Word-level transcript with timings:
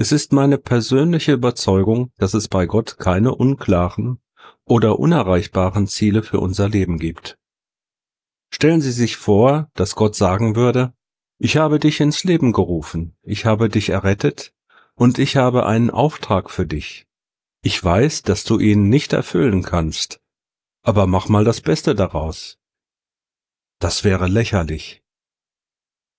Es 0.00 0.12
ist 0.12 0.32
meine 0.32 0.56
persönliche 0.56 1.32
Überzeugung, 1.32 2.10
dass 2.16 2.32
es 2.32 2.48
bei 2.48 2.64
Gott 2.64 2.96
keine 2.96 3.34
unklaren 3.34 4.18
oder 4.64 4.98
unerreichbaren 4.98 5.86
Ziele 5.86 6.22
für 6.22 6.40
unser 6.40 6.70
Leben 6.70 6.98
gibt. 6.98 7.36
Stellen 8.50 8.80
Sie 8.80 8.92
sich 8.92 9.18
vor, 9.18 9.70
dass 9.74 9.96
Gott 9.96 10.16
sagen 10.16 10.56
würde, 10.56 10.94
ich 11.36 11.58
habe 11.58 11.78
dich 11.78 12.00
ins 12.00 12.24
Leben 12.24 12.54
gerufen, 12.54 13.14
ich 13.20 13.44
habe 13.44 13.68
dich 13.68 13.90
errettet 13.90 14.54
und 14.94 15.18
ich 15.18 15.36
habe 15.36 15.66
einen 15.66 15.90
Auftrag 15.90 16.48
für 16.48 16.64
dich. 16.64 17.06
Ich 17.62 17.84
weiß, 17.84 18.22
dass 18.22 18.44
du 18.44 18.58
ihn 18.58 18.88
nicht 18.88 19.12
erfüllen 19.12 19.62
kannst, 19.62 20.22
aber 20.80 21.06
mach 21.06 21.28
mal 21.28 21.44
das 21.44 21.60
Beste 21.60 21.94
daraus. 21.94 22.56
Das 23.78 24.02
wäre 24.02 24.28
lächerlich. 24.28 25.02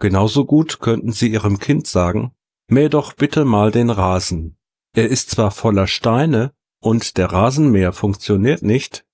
Genauso 0.00 0.46
gut 0.46 0.80
könnten 0.80 1.12
Sie 1.12 1.28
Ihrem 1.28 1.60
Kind 1.60 1.86
sagen, 1.86 2.34
mäh 2.68 2.88
doch 2.88 3.12
bitte 3.12 3.44
mal 3.44 3.70
den 3.70 3.90
Rasen. 3.90 4.56
Er 4.94 5.08
ist 5.08 5.30
zwar 5.30 5.50
voller 5.50 5.86
Steine 5.86 6.52
und 6.80 7.16
der 7.16 7.32
Rasenmäher 7.32 7.92
funktioniert 7.92 8.62
nicht, 8.62 9.04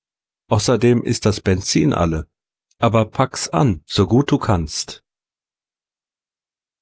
außerdem 0.48 1.02
ist 1.02 1.26
das 1.26 1.40
Benzin 1.40 1.92
alle 1.92 2.28
aber 2.78 3.06
pack's 3.06 3.48
an, 3.48 3.82
so 3.86 4.06
gut 4.06 4.30
du 4.30 4.38
kannst. 4.38 5.02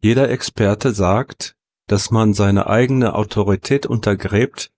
Jeder 0.00 0.30
Experte 0.30 0.92
sagt, 0.92 1.56
dass 1.86 2.10
man 2.10 2.34
seine 2.34 2.66
eigene 2.66 3.14
Autorität 3.14 3.86
untergräbt, 3.86 4.72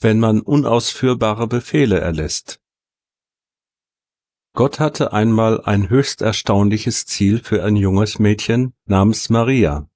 wenn 0.00 0.18
man 0.18 0.40
unausführbare 0.40 1.46
Befehle 1.46 2.00
erlässt. 2.00 2.60
Gott 4.52 4.80
hatte 4.80 5.12
einmal 5.12 5.60
ein 5.60 5.90
höchst 5.90 6.22
erstaunliches 6.22 7.06
Ziel 7.06 7.42
für 7.42 7.62
ein 7.64 7.76
junges 7.76 8.18
Mädchen 8.18 8.74
namens 8.86 9.30
Maria. 9.30 9.88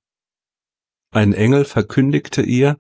Ein 1.11 1.33
Engel 1.33 1.65
verkündigte 1.65 2.43
ihr, 2.43 2.79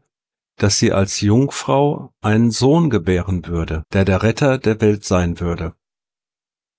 dass 0.57 0.79
sie 0.79 0.93
als 0.93 1.21
Jungfrau 1.21 2.12
einen 2.21 2.51
Sohn 2.51 2.91
gebären 2.91 3.47
würde, 3.47 3.84
der 3.93 4.05
der 4.05 4.23
Retter 4.23 4.59
der 4.59 4.81
Welt 4.81 5.05
sein 5.05 5.41
würde. 5.41 5.75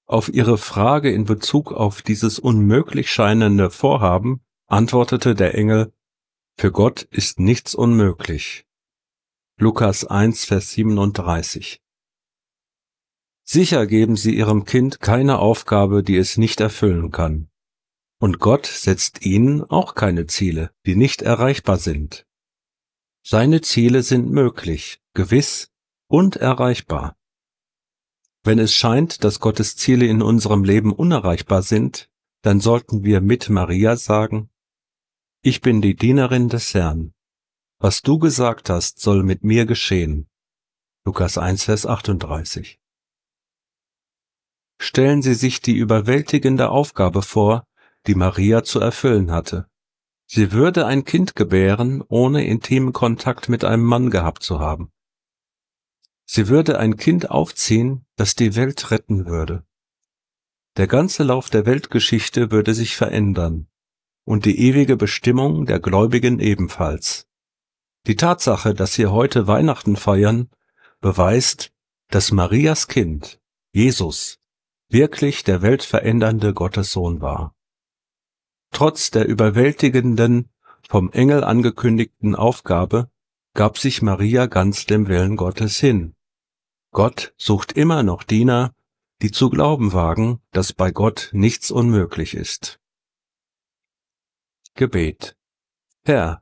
Auf 0.05 0.30
ihre 0.30 0.58
Frage 0.58 1.11
in 1.11 1.26
Bezug 1.26 1.71
auf 1.71 2.02
dieses 2.02 2.39
unmöglich 2.39 3.11
scheinende 3.11 3.70
Vorhaben 3.70 4.42
antwortete 4.67 5.33
der 5.33 5.55
Engel, 5.55 5.93
Für 6.58 6.71
Gott 6.71 7.04
ist 7.04 7.39
nichts 7.39 7.73
unmöglich. 7.73 8.66
Lukas 9.58 10.05
1, 10.05 10.45
Vers 10.45 10.71
37 10.71 11.81
Sicher 13.43 13.87
geben 13.87 14.16
Sie 14.16 14.36
Ihrem 14.36 14.66
Kind 14.66 14.99
keine 14.99 15.39
Aufgabe, 15.39 16.04
die 16.04 16.17
es 16.17 16.37
nicht 16.37 16.61
erfüllen 16.61 17.11
kann. 17.11 17.49
Und 18.19 18.39
Gott 18.39 18.65
setzt 18.65 19.25
Ihnen 19.25 19.63
auch 19.63 19.95
keine 19.95 20.27
Ziele, 20.27 20.71
die 20.85 20.95
nicht 20.95 21.21
erreichbar 21.21 21.77
sind. 21.77 22.27
Seine 23.23 23.61
Ziele 23.61 24.03
sind 24.03 24.30
möglich, 24.30 25.02
gewiss 25.13 25.71
und 26.07 26.35
erreichbar. 26.35 27.15
Wenn 28.43 28.59
es 28.59 28.73
scheint, 28.73 29.23
dass 29.23 29.39
Gottes 29.39 29.75
Ziele 29.75 30.05
in 30.05 30.21
unserem 30.21 30.63
Leben 30.63 30.93
unerreichbar 30.93 31.61
sind, 31.61 32.09
dann 32.41 32.59
sollten 32.59 33.03
wir 33.03 33.21
mit 33.21 33.49
Maria 33.49 33.95
sagen, 33.95 34.49
ich 35.41 35.61
bin 35.61 35.81
die 35.81 35.95
Dienerin 35.95 36.49
des 36.49 36.73
Herrn. 36.73 37.13
Was 37.80 38.01
du 38.01 38.19
gesagt 38.19 38.69
hast, 38.69 38.99
soll 38.99 39.23
mit 39.23 39.43
mir 39.43 39.65
geschehen. 39.65 40.27
Lukas 41.05 41.37
1, 41.37 41.63
Vers 41.63 41.86
38. 41.86 42.80
Stellen 44.81 45.21
Sie 45.21 45.33
sich 45.33 45.61
die 45.61 45.75
überwältigende 45.75 46.69
Aufgabe 46.69 47.21
vor, 47.21 47.65
die 48.09 48.15
Maria 48.15 48.64
zu 48.64 48.80
erfüllen 48.80 49.31
hatte. 49.31 49.67
Sie 50.25 50.52
würde 50.52 50.87
ein 50.87 51.05
Kind 51.05 51.36
gebären, 51.36 52.03
ohne 52.08 52.43
intimen 52.43 52.92
Kontakt 52.92 53.49
mit 53.49 53.64
einem 53.64 53.83
Mann 53.83 54.09
gehabt 54.09 54.42
zu 54.42 54.59
haben. 54.59 54.92
Sie 56.25 56.48
würde 56.48 56.80
ein 56.80 56.98
Kind 56.98 57.30
aufziehen, 57.30 58.08
das 58.15 58.33
die 58.33 58.55
Welt 58.55 58.89
retten 58.89 59.27
würde. 59.27 59.64
Der 60.75 60.87
ganze 60.87 61.23
Lauf 61.23 61.52
der 61.52 61.67
Weltgeschichte 61.67 62.49
würde 62.49 62.73
sich 62.73 62.95
verändern 62.95 63.67
und 64.25 64.45
die 64.45 64.59
ewige 64.59 64.98
Bestimmung 64.98 65.67
der 65.67 65.80
Gläubigen 65.80 66.39
ebenfalls. 66.39 67.27
Die 68.08 68.15
Tatsache, 68.15 68.73
dass 68.73 68.98
wir 68.98 69.11
heute 69.11 69.45
Weihnachten 69.45 69.95
feiern, 69.95 70.49
beweist, 70.99 71.71
dass 72.08 72.31
Marias 72.31 72.87
Kind, 72.87 73.39
Jesus, 73.71 74.39
wirklich 74.89 75.43
der 75.43 75.61
weltverändernde 75.61 76.55
Gottessohn 76.55 77.21
war. 77.21 77.53
Trotz 78.71 79.11
der 79.11 79.27
überwältigenden, 79.27 80.49
vom 80.87 81.11
Engel 81.11 81.43
angekündigten 81.43 82.35
Aufgabe 82.35 83.09
gab 83.53 83.77
sich 83.77 84.02
Maria 84.02 84.45
ganz 84.45 84.85
dem 84.85 85.07
Willen 85.07 85.35
Gottes 85.35 85.80
hin 85.80 86.15
Gott 86.91 87.33
sucht 87.37 87.73
immer 87.73 88.02
noch 88.02 88.23
Diener, 88.23 88.73
die 89.21 89.31
zu 89.31 89.49
glauben 89.49 89.93
wagen, 89.93 90.41
dass 90.52 90.73
bei 90.73 90.91
Gott 90.91 91.30
nichts 91.33 91.69
unmöglich 91.69 92.33
ist. 92.33 92.80
Gebet 94.73 95.36
Herr, 96.03 96.41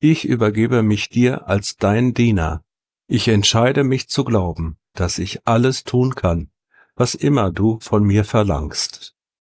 ich 0.00 0.24
übergebe 0.24 0.82
mich 0.82 1.08
dir 1.10 1.46
als 1.46 1.76
dein 1.76 2.12
Diener. 2.12 2.64
Ich 3.06 3.28
entscheide 3.28 3.84
mich 3.84 4.08
zu 4.08 4.24
glauben, 4.24 4.78
dass 4.94 5.18
ich 5.18 5.46
alles 5.46 5.84
tun 5.84 6.14
kann, 6.14 6.50
was 6.96 7.14
immer 7.14 7.52
du 7.52 7.78
von 7.80 8.02
mir 8.02 8.24
verlangst. 8.24 9.14